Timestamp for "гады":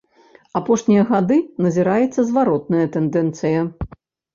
1.11-1.37